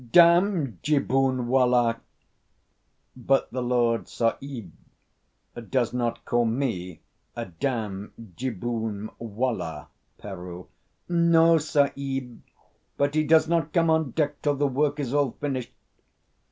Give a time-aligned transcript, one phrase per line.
[0.13, 1.99] Dam jibboonwallah!'"
[3.15, 4.71] "But the Lord Sahib
[5.69, 7.01] does not call me
[7.35, 10.69] a dam jibboonwallah, Peroo."
[11.07, 12.41] "No, Sahib;
[12.97, 15.69] but he does not come on deck till the work is all finished.